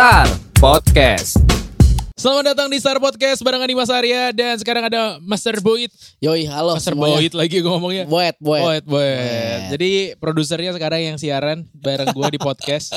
[0.00, 0.24] Star
[0.56, 1.36] Podcast.
[2.16, 5.92] Selamat datang di Star Podcast barengan Dimas Arya dan sekarang ada Master Boyd.
[6.24, 7.20] Yoi, halo Master semuanya.
[7.20, 8.04] Boyd lagi gue ngomongnya.
[8.08, 8.64] Boyd, Boyd.
[8.64, 9.60] Boyd, Boyd.
[9.76, 12.96] Jadi produsernya sekarang yang siaran bareng gue di podcast.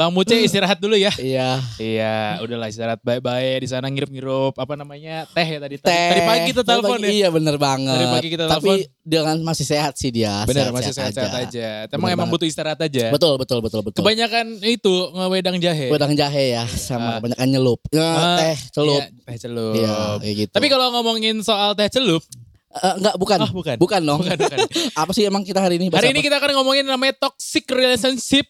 [0.00, 1.12] Bang Muce istirahat dulu ya.
[1.20, 1.60] Iya.
[1.76, 5.76] Iya, udahlah istirahat baik-baik di sana ngirup-ngirup apa namanya teh ya tadi.
[5.76, 6.08] Tadi, Teh.
[6.16, 7.08] tadi pagi kita telepon ya.
[7.12, 7.92] Iya bener banget.
[7.92, 8.97] Tadi pagi kita Tapi telepon.
[9.08, 10.44] Dengan masih sehat sih dia.
[10.44, 11.88] Bener masih sehat-sehat aja.
[11.88, 12.32] Emang Bener emang banget.
[12.36, 13.08] butuh istirahat aja.
[13.08, 14.04] Betul, betul, betul, betul.
[14.04, 15.88] Kebanyakan itu ngewedang jahe.
[15.88, 17.80] Wedang jahe ya, sama kebanyakan nyelup.
[17.96, 19.00] Ah, teh, celup.
[19.00, 19.74] Iya, teh celup.
[19.74, 20.52] Iya, kayak gitu.
[20.52, 22.20] Tapi kalau ngomongin soal teh celup,
[22.68, 23.38] Eh, enggak, bukan.
[23.40, 23.76] Ah, bukan.
[23.80, 24.20] Bukan dong.
[24.20, 24.58] Bukan, bukan.
[25.02, 25.88] apa sih emang kita hari ini?
[25.88, 26.26] hari ini apa?
[26.28, 28.44] kita akan ngomongin namanya toxic relationship.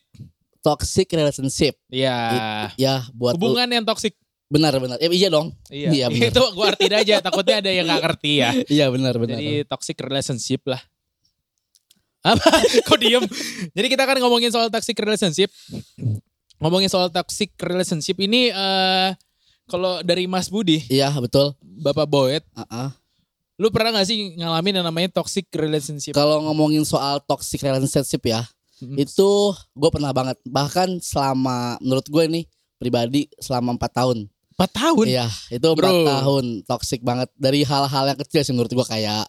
[0.59, 1.79] toxic relationship.
[1.87, 2.19] Iya.
[2.75, 4.19] Ya, buat lu- Hubungan yang toxic.
[4.48, 4.97] Benar benar.
[4.98, 5.52] Eh, iya dong.
[5.69, 5.88] Iya.
[5.93, 6.29] Iya, benar.
[6.33, 7.15] itu gua artiin aja.
[7.20, 8.51] Takutnya ada yang gak ngerti ya.
[8.80, 9.37] Iya benar benar.
[9.37, 10.80] Jadi toxic relationship lah.
[12.25, 12.48] Apa?
[12.89, 13.25] Kok diem?
[13.73, 15.53] Jadi kita akan ngomongin soal toxic relationship.
[16.59, 19.14] Ngomongin soal toxic relationship ini eh
[19.69, 21.53] kalau dari Mas Budi, Iya, betul.
[21.61, 22.89] Bapak Boyd, Uh-uh.
[23.61, 26.17] lu pernah gak sih ngalamin yang namanya toxic relationship?
[26.17, 28.95] Kalau ngomongin soal toxic relationship ya, Mm.
[28.95, 29.30] itu
[29.75, 30.39] gue pernah banget.
[30.47, 32.45] Bahkan selama menurut gue nih
[32.78, 34.30] pribadi selama empat tahun.
[34.59, 35.06] 4 tahun?
[35.06, 36.03] Iya, itu empat Bro.
[36.05, 39.23] tahun toxic banget dari hal-hal yang kecil sih menurut gue kayak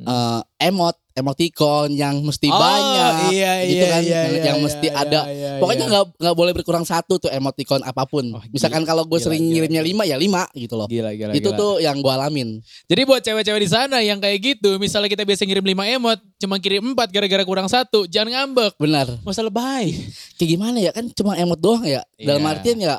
[0.00, 4.56] eh, emot, emoticon yang mesti Oh, banyak, iya, gitu iya, kan, iya, yang, iya, yang
[4.56, 5.20] iya, mesti iya, ada.
[5.28, 5.92] iya, Pokoknya iya.
[5.92, 8.24] nggak nggak boleh berkurang satu tuh emoticon apa pun.
[8.32, 8.48] Oh, gila.
[8.48, 10.88] Misalkan kalau gue sering gila, ngirimnya lima ya lima gitu loh.
[10.88, 11.60] Gila, gila, itu gila.
[11.60, 12.48] tuh yang gue alamin.
[12.88, 16.56] Jadi buat cewek-cewek di sana yang kayak gitu, misalnya kita biasa ngirim 5 emot, cuma
[16.56, 18.72] kirim 4 gara-gara kurang satu, jangan ngambek.
[18.80, 19.20] Benar.
[19.20, 19.92] Masa lebay.
[20.40, 22.00] Kayak gimana ya kan cuma emot doang ya.
[22.16, 22.52] Dalam Iya.
[22.56, 22.96] artian ya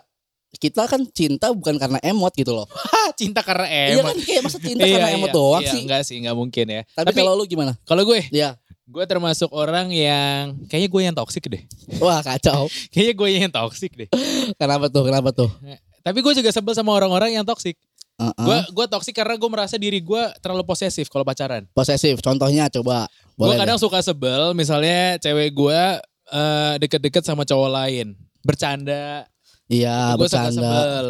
[0.60, 2.68] kita kan cinta bukan karena emot gitu loh.
[3.20, 4.12] Cinta karena Iya emot.
[4.12, 5.82] kan kayak masa cinta karena emot doang iya, sih.
[5.84, 6.82] Enggak sih, enggak mungkin ya.
[6.92, 7.72] Tapi, Tapi, kalau lu gimana?
[7.88, 8.58] kalau gue, Ya,
[8.92, 11.64] gue termasuk orang yang kayaknya gue yang toksik deh.
[12.04, 12.68] wah kacau.
[12.92, 14.10] Kayaknya gue yang toksik deh.
[14.60, 15.04] Kenapa tuh?
[15.08, 15.50] Kenapa tuh?
[16.02, 17.80] Tapi gue juga sebel sama orang-orang yang toksik.
[18.20, 18.36] Uh-uh.
[18.44, 21.64] Gue gue toksik karena gue merasa diri gue terlalu posesif kalau pacaran.
[21.72, 22.20] Posesif.
[22.20, 23.08] Contohnya coba.
[23.40, 23.84] Gue kadang deh.
[23.84, 25.82] suka sebel, misalnya cewek gue
[26.30, 28.14] eh, deket-deket sama cowok lain,
[28.46, 29.26] bercanda.
[29.72, 30.60] Iya, gue suka bercanda.
[30.60, 31.06] sebel.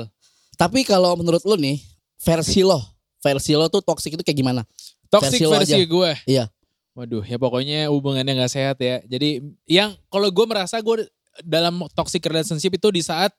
[0.54, 1.82] Tapi kalau menurut lu nih,
[2.22, 2.78] versi lo,
[3.20, 4.62] versi lo tuh toxic itu kayak gimana?
[5.10, 5.84] Toxic Versi lo versi aja.
[5.84, 6.12] gue.
[6.30, 6.46] Iya.
[6.92, 9.02] Waduh, ya pokoknya hubungannya nggak sehat ya.
[9.04, 11.08] Jadi yang kalau gue merasa gue
[11.42, 13.32] dalam toxic relationship itu di saat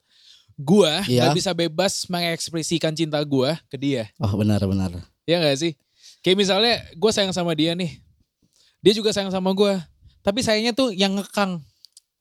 [0.54, 1.28] gue Iya.
[1.28, 4.08] nggak bisa bebas mengekspresikan cinta gue ke dia.
[4.18, 4.90] Oh benar benar.
[5.24, 5.72] Ya nggak sih?
[6.20, 7.92] Kayak misalnya gue sayang sama dia nih,
[8.80, 9.74] dia juga sayang sama gue.
[10.20, 11.60] Tapi sayangnya tuh yang ngekang.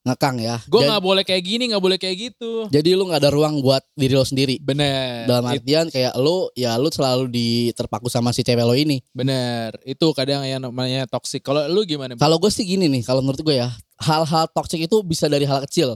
[0.01, 0.57] Ngekang ya.
[0.65, 2.65] Gue nggak boleh kayak gini, nggak boleh kayak gitu.
[2.73, 4.57] Jadi lu nggak ada ruang buat diri lo sendiri.
[4.57, 5.29] Bener.
[5.29, 8.97] Dalam It- artian kayak lu ya lu selalu diterpaku sama si cewek lo ini.
[9.13, 9.77] bener.
[9.85, 11.45] Itu kadang yang namanya toxic.
[11.45, 12.17] Kalau lu gimana?
[12.17, 13.69] Kalau gue sih gini nih, kalau menurut gue ya,
[14.01, 15.93] hal-hal toxic itu bisa dari hal kecil.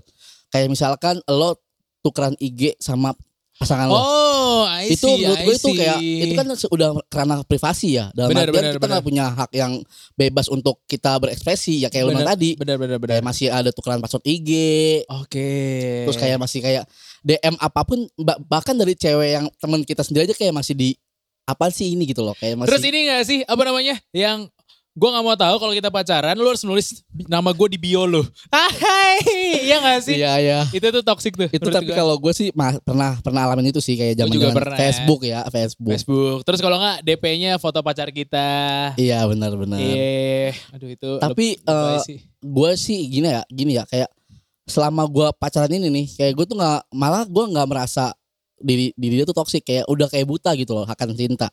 [0.53, 1.57] Kayak misalkan lo
[2.05, 3.17] tukeran IG sama
[3.55, 3.95] pasangan lo.
[3.95, 5.77] Oh, I itu see, menurut gue itu see.
[5.79, 8.11] kayak itu kan udah kerana privasi ya.
[8.11, 9.73] Dalam Benar, artian benar, kita nggak punya hak yang
[10.13, 12.59] bebas untuk kita berekspresi ya kayak bilang tadi.
[12.59, 13.17] Bener, bener, bener.
[13.17, 14.49] Kayak masih ada tukeran password IG,
[15.07, 15.49] Oke.
[16.05, 16.83] terus kayak masih kayak
[17.23, 20.89] DM apa pun ba- bahkan dari cewek yang teman kita sendiri aja kayak masih di
[21.45, 24.49] apa sih ini gitu loh kayak masih Terus ini gak sih apa namanya yang
[24.95, 28.23] gue nggak mau tahu kalau kita pacaran lu harus nulis nama gue di bio lu.
[28.47, 29.19] Ah, hai,
[29.61, 30.15] iya gak sih?
[30.15, 31.45] iya ya Itu tuh toxic tuh.
[31.45, 34.55] itu menurut tapi kalau gue sih ma- pernah pernah alamin itu sih kayak zaman juga
[34.55, 34.79] pernah ya.
[34.81, 35.91] Facebook ya Facebook.
[35.91, 36.37] Facebook.
[36.41, 38.47] Terus kalau nggak DP-nya foto pacar kita.
[38.95, 41.11] iya benar-benar Iya, aduh itu.
[41.19, 42.17] Tapi, lebay eh, sih.
[42.39, 44.07] gue sih gini ya gini ya kayak
[44.63, 48.15] selama gue pacaran ini nih kayak gue tuh nggak malah gue nggak merasa
[48.55, 51.51] diri diri dia tuh toksik kayak udah kayak buta gitu loh akan cinta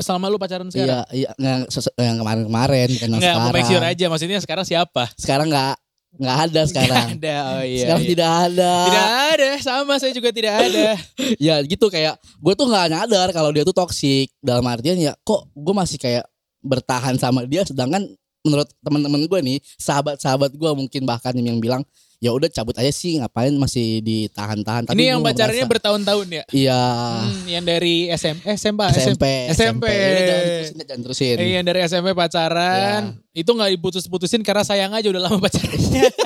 [0.00, 1.04] selama lu pacaran sekarang.
[1.12, 1.68] iya iya
[2.00, 4.04] yang kemarin kemarin kan yang Nggak, mau make sure sekarang aja.
[4.08, 5.04] Maksudnya sekarang siapa?
[5.20, 5.74] sekarang nggak
[6.10, 7.36] nggak ada sekarang Nggak ada.
[7.54, 7.80] Oh iya.
[7.86, 8.10] sekarang iya.
[8.10, 9.50] tidak ada Tidak ada.
[9.62, 10.88] Sama saya juga tidak ada.
[11.46, 15.46] ya gitu kayak gue tuh nggak nyadar kalau dia tuh toksik dalam artian ya kok
[15.52, 16.24] gue masih kayak
[16.60, 18.04] bertahan sama dia sedangkan
[18.42, 21.84] menurut teman-teman gue nih sahabat-sahabat gue mungkin bahkan yang bilang
[22.16, 26.44] ya udah cabut aja sih ngapain masih ditahan-tahan Tapi Ini yang pacarnya bertahun-tahun ya?
[26.50, 26.82] iya
[27.22, 29.84] Hmm, yang dari SM, eh, SMP, SMP SMP.
[29.88, 33.16] Udah, jangan terusin jangan terusin Eh, yang dari SMP pacaran, Ya.
[33.34, 36.08] itu nggak diputus-putusin karena sayang aja udah lama pacarannya.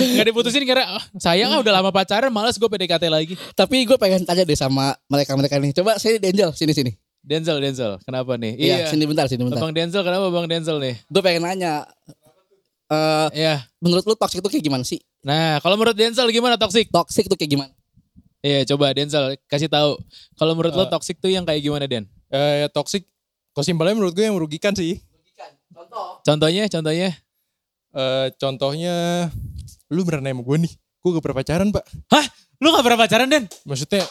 [0.00, 3.34] Nggak diputusin karena oh, sayang ah udah lama pacaran, males gue PDKT lagi.
[3.52, 6.90] tapi gue pengen tanya deh sama mereka-mereka nih coba sini Denzel sini sini
[7.20, 8.56] Denzel, Denzel, kenapa nih?
[8.56, 10.94] iya sini bentar sini bentar Bang Denzel, kenapa Bang Denzel nih?
[11.04, 11.84] gue pengen nanya
[12.88, 13.54] eh Iya.
[13.78, 16.88] menurut lu toxic itu kayak gimana sih Nah, kalau menurut Denzel gimana toxic?
[16.88, 17.72] toxic itu kayak gimana
[18.40, 20.00] Iya, coba Denzel kasih tahu.
[20.32, 20.88] Kalau menurut lo Eh.
[20.88, 22.08] toxic tuh yang kayak gimana, Den?
[22.32, 23.04] Eh, ya toxic,
[23.52, 24.96] kalau simpelnya menurut gue yang merugikan sih.
[25.76, 27.12] contoh Contohnya, contohnya.
[27.92, 29.28] Eh, contohnya,
[29.92, 30.72] lu beneran sama gue nih.
[31.04, 31.84] Gue gak pernah pacaran pak.
[32.08, 32.24] Hah?
[32.64, 33.44] Lu gak pernah pacaran, Den?
[33.68, 34.08] Maksudnya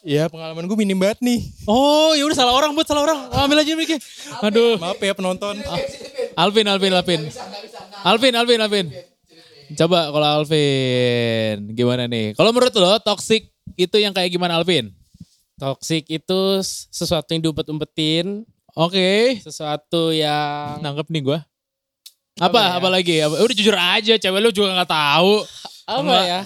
[0.00, 1.40] ya pengalaman gue minim banget nih.
[1.64, 3.18] Oh, ya udah salah orang buat salah orang.
[3.30, 3.96] Ambil aja Miki.
[4.40, 4.80] Aduh.
[4.80, 5.56] Maaf ya penonton.
[6.34, 7.20] Alvin, Alvin, Alvin.
[8.02, 8.86] Alvin, Alvin, Alvin.
[9.70, 12.34] Coba kalau Alvin, gimana nih?
[12.34, 14.90] Kalau menurut lo toxic itu yang kayak gimana Alvin?
[15.60, 16.40] Toxic itu
[16.88, 18.42] sesuatu yang diumpet-umpetin,
[18.78, 21.38] Oke, sesuatu yang nangkep nih gua.
[22.38, 22.56] Apa?
[22.56, 22.70] ya?
[22.78, 23.18] Apa lagi?
[23.18, 25.42] Apa- Udah jujur aja, cewek lu juga nggak tahu.
[25.84, 26.24] apa Enggak.
[26.24, 26.40] ya?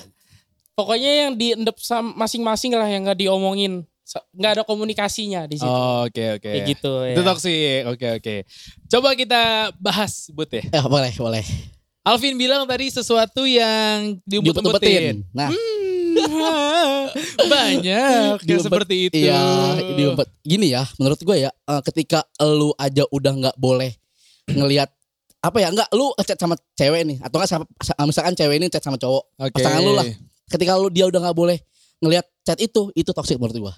[0.75, 1.79] Pokoknya yang diendep
[2.19, 3.87] masing-masing lah yang nggak diomongin,
[4.35, 5.71] nggak ada komunikasinya di situ.
[5.71, 6.51] Oh, Oke, oke.
[6.51, 7.15] Kayak gitu ya.
[7.15, 7.81] Itu toxic.
[7.87, 8.37] Oke, oke.
[8.91, 10.67] Coba kita bahas, But ya.
[10.67, 11.47] Ya boleh, boleh.
[12.05, 15.25] Alvin bilang tadi sesuatu yang diumpet-umpetin.
[15.33, 15.49] Nah,
[17.53, 19.25] Banyak yang seperti itu.
[19.25, 19.41] Iya,
[19.95, 20.29] diumpet.
[20.45, 23.95] Gini ya, menurut gue ya, eh, ketika lu aja udah nggak boleh
[24.51, 24.91] ngelihat
[25.45, 28.67] apa ya, nggak lu chat sama cewek nih, atau nggak sama, sa- misalkan cewek ini
[28.69, 29.61] chat sama cowok, Oke.
[29.61, 30.07] pasangan lu lah.
[30.47, 31.59] Ketika lu dia udah nggak boleh
[31.99, 33.75] ngelihat chat itu, itu toxic menurut gue.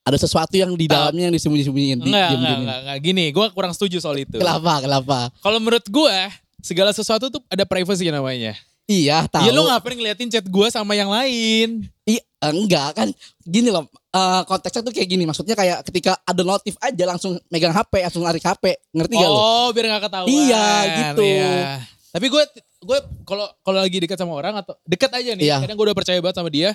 [0.00, 1.98] Ada sesuatu yang di dalamnya yang disembunyi-sembunyiin.
[2.00, 2.98] di- Enggak, enggak, enggak, enggak.
[3.00, 4.36] Gini, gue kurang setuju soal itu.
[4.36, 4.80] Kenapa?
[4.80, 5.18] Kenapa?
[5.38, 6.16] Kalau menurut gue,
[6.58, 8.56] segala sesuatu tuh ada privacy namanya.
[8.84, 9.46] Iya, tahu.
[9.46, 11.86] Iya lu ngapain ngeliatin chat gue sama yang lain?
[12.02, 13.08] Iya, enggak kan.
[13.40, 15.22] Gini loh, eh, konteksnya tuh kayak gini.
[15.22, 18.64] Maksudnya kayak ketika ada notif aja langsung megang HP, langsung lari ke HP.
[18.90, 19.36] Ngerti gak lo?
[19.36, 20.26] Oh, biar gak ketahuan.
[20.26, 20.66] Iya,
[21.06, 21.22] gitu.
[21.22, 21.86] Iya.
[22.10, 22.42] Tapi gue
[22.80, 25.56] gue kalau kalau lagi dekat sama orang atau dekat aja nih, Iya.
[25.60, 26.72] kadang gue udah percaya banget sama dia.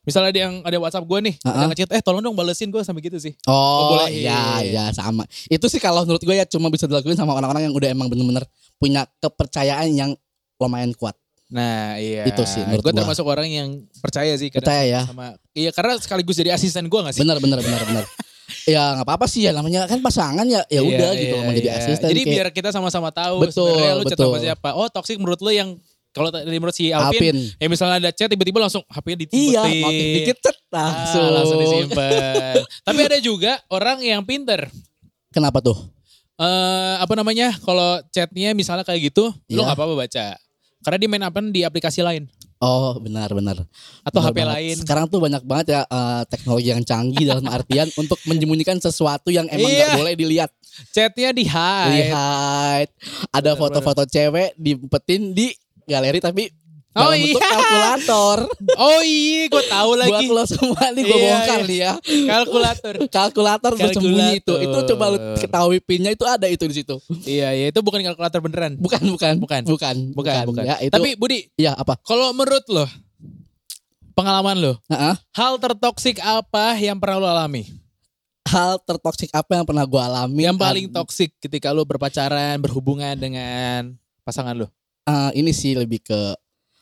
[0.00, 1.68] Misalnya dia yang ada WhatsApp gue nih, ada Uh-uh.
[1.72, 3.36] ngechat, eh tolong dong balesin gue sampai gitu sih.
[3.44, 5.28] Oh, iya, iya sama.
[5.46, 8.44] Itu sih kalau menurut gue ya cuma bisa dilakuin sama orang-orang yang udah emang bener-bener
[8.76, 10.10] punya kepercayaan yang
[10.56, 11.12] lumayan kuat.
[11.50, 12.24] Nah, iya.
[12.24, 15.02] Itu sih menurut gue termasuk orang yang percaya sih kadang Percaya ya.
[15.04, 17.20] sama iya karena sekaligus jadi asisten gue gak sih?
[17.20, 18.04] Bener, bener, bener, bener.
[18.64, 21.52] ya nggak apa-apa sih ya namanya kan pasangan ya ya Iya, udah gitu iya, mau
[21.52, 21.78] jadi iya.
[21.78, 22.08] asisten.
[22.10, 24.26] Jadi kayak biar kita sama-sama tahu Betul, sebenarnya lu chat betul.
[24.28, 24.68] sama siapa.
[24.74, 25.70] Oh, toxic menurut lu yang
[26.10, 27.36] kalau tadi menurut si Alvin, Alvin.
[27.54, 29.54] ya misalnya ada chat tiba-tiba langsung HP-nya ditimpetin.
[29.54, 31.28] Iya, notif dikit cet Ah, langsung.
[31.30, 32.54] langsung disimpan.
[32.86, 34.66] Tapi ada juga orang yang pinter.
[35.30, 35.78] Kenapa tuh?
[36.36, 37.52] eh apa namanya?
[37.60, 39.66] Kalau chatnya misalnya kayak gitu, lu Iya.
[39.66, 40.26] nggak apa-apa baca.
[40.80, 42.24] Karena dia main apa di aplikasi lain
[42.60, 43.56] Oh benar benar.
[44.02, 44.52] atau Benar HP banget.
[44.52, 44.76] lain.
[44.76, 49.48] Sekarang tuh banyak banget ya eh, teknologi yang canggih dalam artian untuk menyembunyikan sesuatu yang
[49.48, 49.80] emang Iya.
[49.86, 50.50] nggak boleh dilihat.
[50.90, 51.92] Chatnya di hide.
[52.04, 52.88] Lihat
[53.30, 55.50] ada Benar, foto-foto cewek diumpetin di
[55.82, 56.52] galeri tapi
[56.90, 57.38] Oh, iya.
[57.38, 58.38] kalkulator.
[58.74, 60.26] Oh iya, gue tahu Buat lagi.
[60.26, 61.64] lo semua nih gue Iya, bongkar iya.
[61.64, 61.92] nih ya.
[62.26, 62.94] Kalkulator.
[63.14, 64.54] Kalkulator bersembunyi itu.
[64.58, 66.98] Itu coba lu ketahui pinnya itu ada itu di situ.
[67.22, 68.74] iya, iya itu bukan kalkulator beneran.
[68.74, 69.34] Bukan, bukan.
[69.38, 69.62] Bukan.
[69.64, 69.96] Bukan.
[70.12, 70.62] Bukan, bukan.
[70.66, 71.94] Ya, itu, Tapi Budi, ya apa?
[72.02, 72.82] kalau menurut lo,
[74.12, 75.14] pengalaman lo, Heeh.
[75.32, 77.70] hal tertoksik apa yang pernah lo alami?
[78.44, 80.42] Hal tertoksik apa yang pernah gue alami?
[80.42, 84.66] Yang paling Ad- toksik ketika lo berpacaran, berhubungan dengan pasangan lo?
[85.02, 86.18] eh, ini sih lebih ke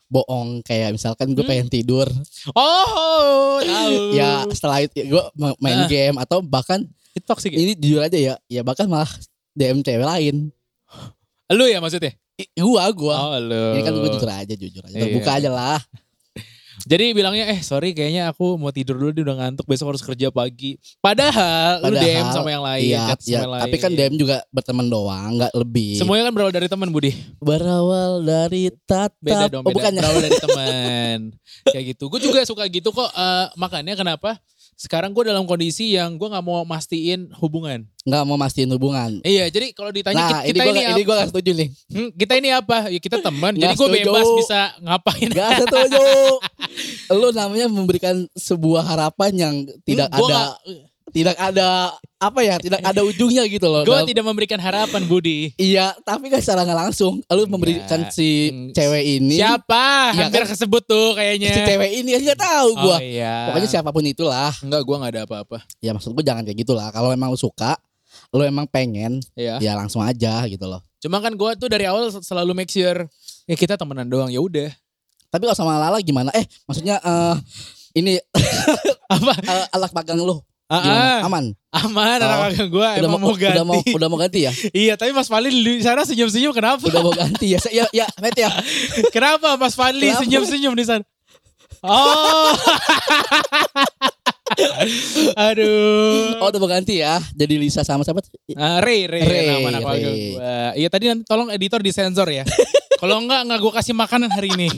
[0.08, 1.50] bohong kayak misalkan gue Hmm.
[1.50, 2.08] pengen tidur
[2.52, 4.16] Oh, tahu.
[4.16, 5.22] ya setelah itu gue
[5.58, 5.86] main Ah.
[5.86, 6.80] game atau bahkan
[7.12, 7.58] itu toksik ya?
[7.58, 9.08] ini jujur aja ya ya bahkan malah
[9.52, 10.36] DM cewek lain
[11.48, 12.12] Lu ya maksudnya?
[12.36, 13.64] I- gua gua Oh, lu.
[13.72, 15.02] ini kan gue jujur aja jujur aja Iya.
[15.04, 15.80] terbuka aja lah
[16.86, 20.30] Jadi bilangnya eh sorry kayaknya aku mau tidur dulu dia udah ngantuk besok harus kerja
[20.30, 20.78] pagi.
[21.02, 23.98] Padahal, lu Padahal, DM sama yang lain, iya chat sama iya yang tapi kan lain.
[23.98, 27.10] DM juga berteman doang nggak lebih Semuanya kan berawal dari teman Budi.
[27.42, 31.18] berawal dari tatap Beda dong, oh, bukannya berawal dari teman.
[31.74, 32.04] Kayak gitu.
[32.06, 33.10] Gue juga suka gitu kok.
[33.10, 34.38] eh, makanya kenapa
[34.78, 37.82] sekarang gue dalam kondisi yang gue nggak mau mastiin hubungan.
[38.00, 40.86] nggak mau mastiin hubungan Iya, jadi kalau ditanya nah kita, ini kita gue ini, ini
[40.88, 41.02] apa?
[41.02, 42.76] gue gak setuju nih Hmm, kita ini apa?
[42.86, 43.52] Ya kita teman.
[43.52, 45.28] Jadi gue bebas bisa ngapain.
[45.28, 46.04] Gak setuju
[47.18, 50.56] lu namanya memberikan sebuah harapan yang tidak Hmm, gua ada nggak-
[51.10, 55.54] tidak ada apa ya tidak ada ujungnya gitu loh Gue tidak memberikan harapan Budi.
[55.54, 58.10] Iya, tapi kan secara nggak langsung lu memberikan Iya.
[58.10, 60.12] si Hmm, cewek ini Siapa?
[60.12, 60.50] Iya Hampir kan?
[60.50, 61.50] kesebut tuh kayaknya.
[61.50, 62.96] si cewek ini kan nggak tahu gua.
[62.96, 63.34] Oh iya.
[63.48, 64.50] Pokoknya siapa pun itulah.
[64.58, 65.58] Enggak, gue nggak ada apa-apa.
[65.78, 66.90] Ya maksud gua jangan kayak gitulah.
[66.90, 67.78] Kalau emang lu suka,
[68.30, 69.62] lu emang pengen, Iya.
[69.62, 70.82] ya langsung aja gitu loh.
[70.98, 73.06] Cuma kan gue tuh dari awal selalu make sure
[73.44, 74.68] ya kita temenan doang ya udah.
[75.28, 76.34] Tapi kalau sama Lala gimana?
[76.34, 77.36] Eh, maksudnya eh
[77.94, 78.18] ini
[79.08, 79.32] Apa?
[79.38, 81.00] eh, alat magang lu Gimana?
[81.00, 81.44] ah, Aman.
[81.72, 83.56] aman Oh, anak kakak gue Udah emang mau, ganti.
[83.56, 84.52] udah mau udah mau ganti ya?
[84.84, 86.84] iya, tapi Mas Fadli di sana senyum-senyum kenapa?
[86.84, 87.60] Udah mau ganti ya?
[87.72, 88.52] Ya ya, Met ya.
[89.16, 91.00] kenapa Mas Fadli senyum-senyum di sana?
[91.80, 92.52] Oh.
[95.48, 96.36] Aduh.
[96.40, 97.16] Oh, udah mau ganti ya.
[97.32, 98.20] Jadi Lisa sama siapa?
[98.56, 99.82] Ah, Ray, Ray, Ray, nama anak.
[100.76, 102.44] Iya tadi nanti tolong editor disensor ya.
[102.98, 104.68] Kalau enggak enggak gue kasih makanan hari ini.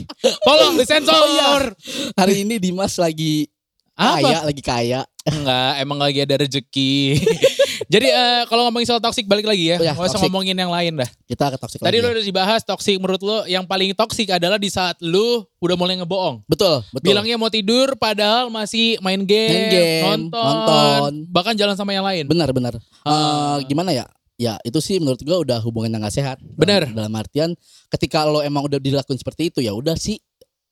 [0.45, 1.19] Tolong disensor.
[1.19, 1.73] Oh, iya.
[2.15, 3.49] Hari ini Dimas lagi
[3.97, 4.21] Apa?
[4.21, 5.01] kaya, lagi kaya.
[5.21, 7.21] Enggak, emang lagi ada rezeki.
[7.93, 9.77] Jadi eh, kalau ngomongin soal toxic balik lagi ya.
[9.77, 11.09] Oh ya, Nggak usah ngomongin yang lain dah.
[11.27, 12.01] Kita ke toxic Tadi lagi.
[12.01, 12.13] lo ya.
[12.15, 16.41] udah dibahas toxic menurut lo yang paling toxic adalah di saat lu udah mulai ngebohong.
[16.47, 17.05] Betul, betul.
[17.05, 21.11] Bilangnya mau tidur padahal masih main game, Main game, nonton, nonton.
[21.29, 22.25] bahkan jalan sama yang lain.
[22.25, 22.73] benar benar.
[23.03, 23.59] Ah.
[23.59, 24.05] Eh, gimana ya?
[24.39, 26.37] Ya itu sih menurut gua udah hubungan yang gak sehat.
[26.41, 26.89] Benar.
[26.89, 27.49] Dalam, dalam artian
[27.93, 30.17] ketika lo emang udah dilakuin seperti itu ya udah sih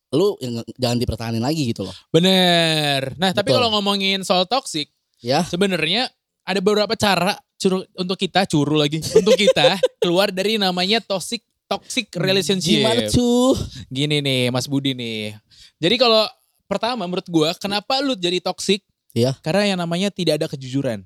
[0.09, 1.93] lu yang- jangan dipertahanin lagi gitu loh.
[2.09, 3.13] Bener.
[3.15, 3.57] Nah, tapi Betul.
[3.61, 4.89] kalau ngomongin soal toxic,
[5.21, 5.45] Ya.
[5.45, 6.09] sebenarnya
[6.43, 12.09] ada beberapa cara curu, untuk kita curu lagi, untuk kita keluar dari namanya toxic toxic
[12.17, 12.81] relationship.
[12.81, 13.53] Gimana cuy?
[13.87, 15.37] Gini nih, Mas Budi nih.
[15.77, 16.25] Jadi kalau
[16.65, 18.81] pertama menurut gua, kenapa lu jadi toxic?
[19.13, 19.37] Iya.
[19.45, 21.05] Karena yang namanya tidak ada kejujuran.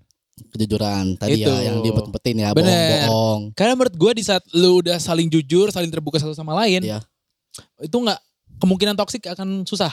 [0.49, 1.51] Kejujuran tadi Itu.
[1.51, 3.51] ya yang diumpet-umpetin ya bohong-bohong.
[3.53, 7.03] Karena menurut gua di saat lu udah saling jujur, saling terbuka satu sama lain, Iya.
[7.79, 8.17] itu nggak
[8.63, 9.91] kemungkinan toxic akan susah.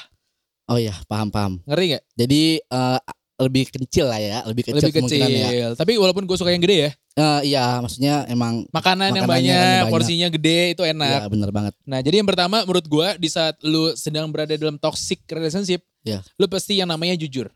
[0.71, 1.59] Oh iya, paham-paham.
[1.67, 2.05] Ngerti nggak?
[2.15, 2.99] Jadi eh,
[3.41, 5.49] lebih kecil lah ya, lebih kecil Lebih kemungkinan ya.
[5.49, 5.69] kecil.
[5.75, 9.83] Tapi walaupun gue suka yang gede ya, Eh, iya, maksudnya emang makanan yang banyak, yang
[9.83, 9.93] banyak.
[9.93, 11.11] porsinya gede itu enak.
[11.11, 11.75] ya bener banget.
[11.83, 16.23] Nah, jadi yang pertama menurut gua di saat lu sedang berada dalam toxic relationship, Iya.
[16.39, 17.51] lu pasti yang namanya jujur.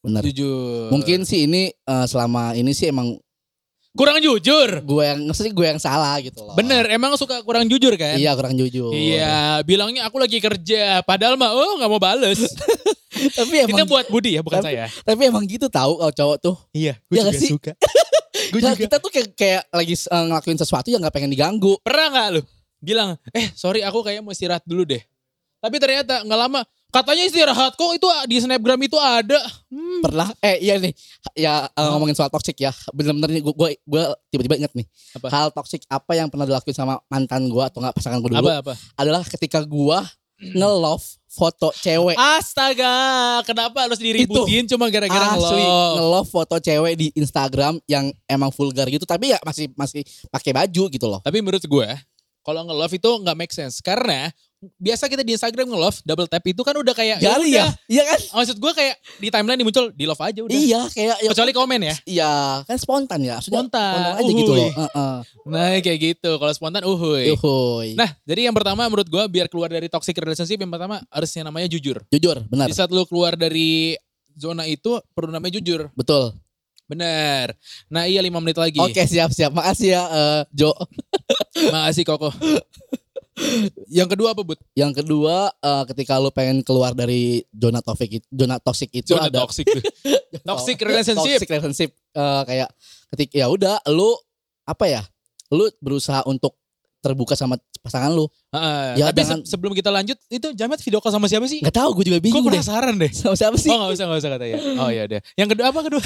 [0.00, 0.20] Bener.
[0.24, 0.88] Jujur.
[0.90, 3.20] Mungkin sih ini eh, selama ini sih emang
[3.94, 4.68] kurang jujur.
[4.80, 6.54] gue yang maksudnya gue yang salah gitu loh.
[6.54, 8.18] Bener, emang suka kurang jujur kan?
[8.18, 8.90] Iya kurang jujur.
[8.90, 12.42] Iya, bilangnya aku lagi kerja, padahal mah oh nggak mau bales.
[13.38, 14.86] tapi emang Kita buat Budi ya, bukan Tapi- saya.
[15.00, 16.56] tapi emang gitu tahu kalau cowok tuh.
[16.70, 17.50] Iya, Iya nggak sih?
[17.54, 17.72] suka.
[18.52, 18.82] gue Nah, juga.
[18.82, 21.78] kita tuh kayak, kayak lagi eh, ngelakuin sesuatu yang nggak pengen diganggu.
[21.80, 22.42] Pernah nggak lu
[22.78, 25.00] bilang, eh sorry aku kayak mau istirahat dulu deh.
[25.58, 26.60] Tapi ternyata nggak lama,
[26.94, 29.42] katanya istirahat kok itu di snapgram itu ada.
[29.66, 29.98] Hmm.
[29.98, 30.30] Pernah?
[30.38, 30.94] Eh iya nih,
[31.34, 32.70] ya eh, ngomongin soal toxic ya.
[32.94, 34.86] Bener-bener nih gue gue tiba-tiba inget nih.
[35.18, 35.26] Apa?
[35.34, 38.62] Hal toxic apa yang pernah dilakuin sama mantan gue atau nggak pasangan gue dulu Apa
[38.62, 38.72] apa?
[38.94, 39.98] adalah ketika gue
[40.54, 42.14] nge-love foto cewek.
[42.14, 42.94] Astaga,
[43.42, 45.94] kenapa harus diributin cuma gara-gara Asli ngelove?
[45.98, 50.84] nge-love foto cewek di Instagram yang emang vulgar gitu tapi ya masih masih pakai baju
[50.90, 51.18] gitu loh.
[51.22, 51.88] Tapi menurut gue,
[52.44, 53.80] kalau nge-love itu nggak make sense.
[53.80, 54.28] Karena
[54.76, 57.66] biasa kita di Instagram nge-love, double tap itu kan udah kayak Gali udah.
[57.66, 57.66] ya?
[57.88, 58.20] Iya kan?
[58.38, 60.52] Maksud gue kayak di timeline dimuncul, di love aja udah.
[60.54, 61.94] Iya kayak ya, Kecuali komen ya.
[62.04, 62.32] Iya
[62.64, 63.36] kan spontan ya.
[63.38, 64.60] Maksudnya Spontan, aja gitu uhuy.
[64.60, 64.70] loh.
[64.74, 65.14] Heeh.
[65.48, 66.30] Nah kayak gitu.
[66.36, 67.32] Kalau spontan, uhuy.
[67.32, 67.88] Yuhuy.
[67.94, 71.46] Nah, jadi yang pertama menurut gue biar keluar dari toxic relationship yang pertama harus yang
[71.46, 72.00] namanya jujur.
[72.08, 72.66] jujur benar.
[72.68, 73.94] Di saat lu keluar dari
[74.34, 75.88] zona itu perlu namanya jujur.
[75.94, 76.34] Betul.
[76.84, 77.56] Bener.
[77.88, 78.76] Nah iya 5 menit lagi.
[78.76, 79.56] Oke siap siap.
[79.56, 80.68] Makasih ya eh, Jo.
[81.74, 82.28] Makasih Koko.
[83.88, 84.58] yang kedua apa Bud?
[84.74, 89.28] Yang kedua eh, ketika lu pengen keluar dari zona toxic itu, zona toxic itu Zona
[89.28, 89.66] ada toxic
[90.48, 91.38] toxic relationship.
[91.38, 92.68] Toxic relationship eh, kayak
[93.14, 94.14] ketika ya udah lu
[94.64, 95.02] apa ya?
[95.52, 96.56] Lu berusaha untuk
[97.04, 98.24] terbuka sama pasangan lu.
[98.48, 98.96] Heeh.
[98.96, 101.60] Ya, Tapi jangan- se- sebelum kita lanjut, itu Jamet video call sama siapa sih?
[101.60, 102.56] Nggak tahu gue juga Gue bingung deh.
[102.56, 103.12] penasaran deh.
[103.12, 103.68] Sama siapa sih?
[103.68, 104.56] Oh gak usah, gak usah katanya.
[104.80, 105.20] Oh iya deh.
[105.36, 106.00] Yang kedua apa kedua?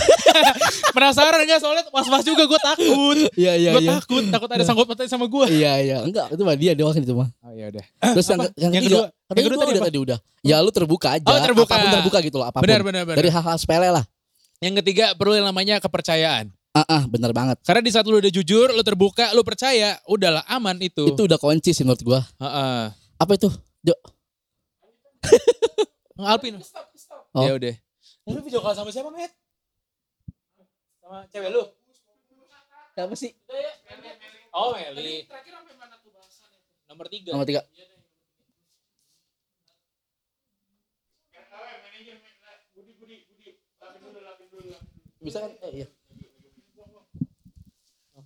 [0.96, 1.60] penasaran gak?
[1.62, 3.16] Soalnya was-was juga gue takut.
[3.34, 3.92] Iya iya gue iya.
[3.96, 5.46] takut, takut ada sangkut pautnya sama gue.
[5.48, 5.96] Iya iya.
[6.02, 7.28] Enggak, itu mah dia doang itu mah.
[7.40, 7.84] Oh iya udah.
[8.12, 9.04] Terus yang, yang, Yang kedua?
[9.28, 10.18] Yang kedua kedua tadi udah tadi udah.
[10.40, 11.26] Ya lu terbuka aja.
[11.26, 11.70] Oh, terbuka.
[11.70, 12.64] Apa pun terbuka gitu loh, apa pun.
[12.66, 13.16] Benar, benar, benar.
[13.20, 14.04] Dari hal-hal sepele lah.
[14.58, 16.50] Yang ketiga perlu yang namanya kepercayaan.
[16.78, 17.58] Ah, ah, bener banget.
[17.66, 21.10] Karena di saat lu udah jujur, lu terbuka, lu percaya, udahlah aman itu.
[21.10, 22.20] Itu udah kunci sih menurut gua.
[22.38, 22.94] Heeh.
[23.18, 23.50] Apa itu?
[23.82, 23.98] Jo.
[26.22, 26.62] Alpin.
[27.34, 27.42] Oh.
[27.42, 27.74] Ya udah.
[28.30, 29.34] Lu video call sama siapa, Met?
[31.02, 31.66] Sama cewek lu?
[32.94, 33.34] Siapa sih?
[34.54, 35.26] Oh, Meli.
[36.86, 37.34] Nomor tiga.
[37.34, 37.62] Nomor tiga.
[45.18, 45.50] Bisa kan?
[45.66, 45.97] Eh, iya.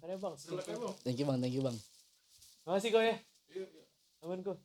[0.02, 0.34] Makanya bang.
[1.06, 1.78] Thank you bang, thank you bang.
[2.66, 3.14] Makasih kok ya.
[4.26, 4.58] Aman kok.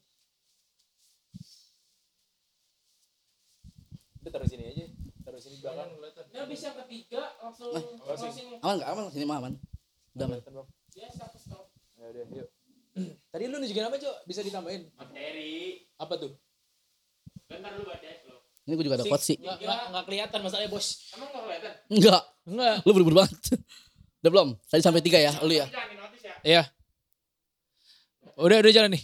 [4.26, 4.90] Udah taruh sini aja.
[5.22, 5.94] Taruh sini belakang.
[6.34, 7.70] Ya yang ketiga langsung
[8.02, 8.58] closing.
[8.66, 9.04] Aman nggak aman?
[9.14, 9.54] Sini mah aman.
[10.18, 10.42] Udah aman.
[10.98, 11.70] Ya stop stop.
[12.02, 12.50] Ya udah, yuk.
[13.32, 14.26] Tadi lu nunjukin apa, Cok?
[14.26, 14.90] Bisa ditambahin.
[14.98, 15.86] Materi.
[16.02, 16.34] Apa tuh?
[17.46, 18.42] Bentar lu baca lo.
[18.66, 19.38] Ini gua juga ada quote sih.
[19.38, 21.14] Nggak, nggak, nggak kelihatan masalahnya, Bos.
[21.14, 21.74] Emang nggak kelihatan?
[21.94, 22.24] Enggak.
[22.50, 22.76] Enggak.
[22.82, 23.38] Lu buru-buru banget.
[24.24, 24.50] Udah belum?
[24.66, 25.66] Tadi sampai tiga ya, lu ya.
[25.66, 26.36] Ya.
[26.44, 26.64] Iya.
[28.38, 29.04] Udah, udah jalan nih.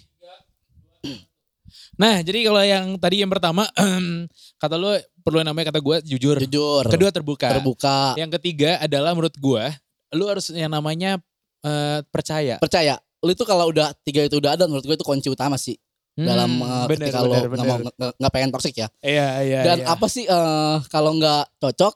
[1.94, 3.70] Nah, jadi kalau yang tadi yang pertama,
[4.62, 6.38] kata lu perlu yang namanya kata gue jujur.
[6.46, 6.86] Jujur.
[6.90, 7.50] Kedua terbuka.
[7.54, 8.18] terbuka.
[8.18, 9.64] Yang ketiga adalah menurut gue,
[10.18, 11.22] lu harus yang namanya
[11.62, 12.58] eh, percaya.
[12.58, 12.98] Percaya.
[13.24, 15.78] Lu itu kalau udah tiga itu udah ada menurut gue itu kunci utama sih
[16.14, 18.88] dalam Hmm, uh, bener, ketika lo nggak mau nggak- pengen toxic ya.
[19.02, 19.98] Iya, iya, Dan iya.
[19.98, 21.94] apa sih eh, kalau nggak cocok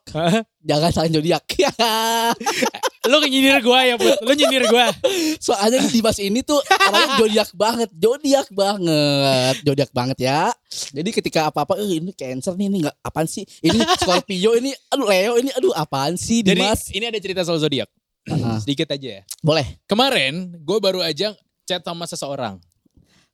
[0.66, 1.46] jangan saling zodiak.
[3.08, 4.20] Lu nyindir gua ya, Put.
[4.22, 4.92] Lu nyindir gua.
[5.40, 10.52] Soalnya Dimas ini tuh orangnya zodiak banget, zodiak banget, zodiak banget ya.
[10.92, 13.48] Jadi ketika apa-apa, eh ini Cancer nih, ini nggak apaan sih?
[13.64, 16.92] Ini Scorpio ini, aduh Leo ini, aduh apaan sih Jadi Dimas?
[16.92, 17.88] ini ada cerita soal zodiak.
[18.28, 19.24] Ah, Sedikit aja ya.
[19.40, 21.32] boleh, Kemarin gue baru aja
[21.64, 22.60] chat sama seseorang.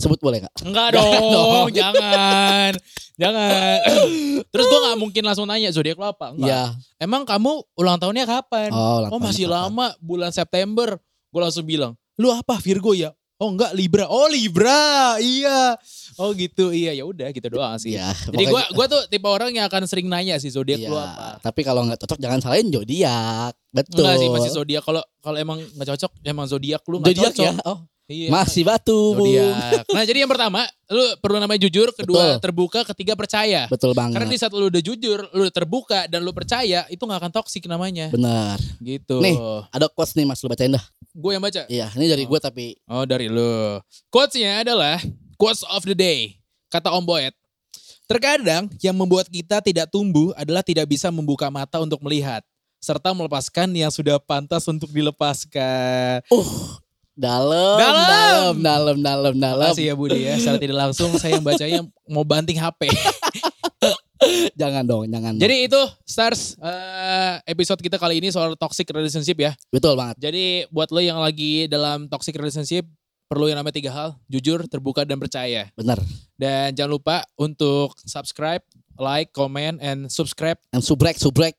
[0.03, 0.55] Sebut boleh nggak?
[0.61, 2.71] Enggak dong, jangan.
[3.15, 3.79] Jangan.
[4.53, 6.33] Terus gue gak mungkin langsung nanya zodiak lo apa?
[6.33, 6.49] Enggak.
[6.49, 6.63] Iya.
[6.99, 8.69] Emang kamu ulang tahunnya kapan?
[8.69, 9.69] Oh, ulang Oh masih kapan?
[9.69, 10.97] lama, bulan September.
[11.29, 13.09] Gue langsung bilang, lu apa Virgo ya?
[13.41, 14.05] Oh enggak Libra.
[14.07, 15.75] Oh Libra, iya.
[16.15, 17.97] Oh gitu, iya ya udah gitu doang sih.
[17.97, 18.13] Iya.
[18.29, 21.41] Jadi gue gua tuh tipe orang yang akan sering nanya sih zodiak Iya, lu apa.
[21.41, 23.51] Tapi kalau nggak cocok jangan salahin zodiak.
[23.73, 24.05] Betul.
[24.05, 24.83] Enggak sih masih zodiak.
[24.85, 27.43] Kalau kalau emang nggak cocok, emang zodiak lu nggak cocok.
[27.43, 27.51] ya.
[27.67, 28.27] Oh, Iya.
[28.27, 29.31] masih batu, Bung.
[29.31, 29.87] Zodiak.
[29.95, 32.43] Nah jadi yang pertama, lu perlu namanya jujur, kedua Betul.
[32.43, 33.63] terbuka, ketiga percaya.
[33.71, 34.19] Betul banget.
[34.19, 37.31] Karena di saat lu udah jujur, lu udah terbuka dan lu percaya, itu nggak akan
[37.31, 38.11] toksik namanya.
[38.11, 38.59] Benar.
[38.83, 39.23] Gitu.
[39.23, 39.39] Nih.
[39.71, 40.83] Ada quotes nih Mas lu bacain dah.
[41.15, 41.63] Gue yang baca.
[41.71, 43.79] Iya, ini dari gue tapi Oh dari lu.
[44.11, 44.99] Quotes-nya adalah
[45.39, 46.35] quotes of the day.
[46.67, 47.31] Kata Om Boet.
[48.03, 52.43] Terkadang yang membuat kita tidak tumbuh adalah tidak bisa membuka mata untuk melihat.
[52.83, 56.19] Serta melepaskan yang sudah pantas untuk dilepaskan.
[57.13, 58.03] Dalam, Dalam.
[58.03, 59.69] dalam, dalam, dalam, dalam.
[59.69, 60.33] Makasih ya Budi ya.
[60.41, 61.79] Secara tidak langsung saya yang bacanya
[62.09, 62.89] mau banting HP.
[64.55, 65.35] Jangan dong, jangan.
[65.35, 69.51] Jadi itu Stars eh, episode kita kali ini soal toxic relationship ya.
[69.67, 70.15] betul banget.
[70.15, 72.87] Jadi buat lo yang lagi dalam toxic relationship
[73.27, 75.67] perlu yang namanya tiga hal, jujur, terbuka dan percaya.
[75.75, 75.99] Benar.
[76.39, 78.63] Dan jangan lupa untuk subscribe,
[78.97, 80.57] like, comment, and subscribe.
[80.73, 81.55] Yang subrek, subrek.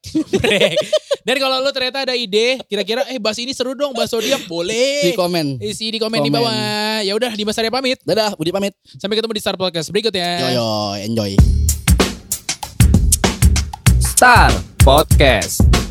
[1.26, 5.10] dan kalau lo ternyata ada ide, kira-kira eh bahas ini seru dong, bahas zodiak boleh.
[5.10, 5.58] Di komen.
[5.60, 7.02] Isi di komen, di bawah.
[7.02, 7.98] Ya udah, Dimas Arya pamit.
[8.02, 8.74] Dadah, Budi pamit.
[8.98, 10.40] Sampai ketemu di Star Podcast berikutnya.
[10.40, 10.68] Yo yo,
[11.02, 11.32] enjoy.
[14.00, 14.50] Star
[14.80, 15.83] Podcast.